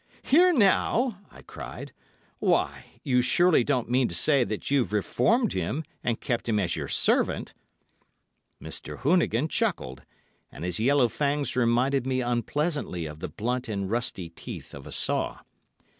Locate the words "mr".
8.59-9.01